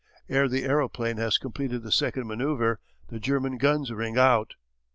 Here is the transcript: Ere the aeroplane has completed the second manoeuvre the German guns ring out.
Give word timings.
Ere 0.27 0.47
the 0.47 0.63
aeroplane 0.63 1.17
has 1.17 1.37
completed 1.37 1.83
the 1.83 1.91
second 1.91 2.25
manoeuvre 2.25 2.79
the 3.09 3.19
German 3.19 3.59
guns 3.59 3.91
ring 3.91 4.17
out. 4.17 4.55